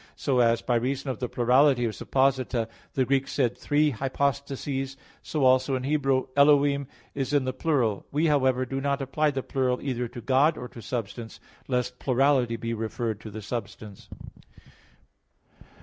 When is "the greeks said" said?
2.95-3.55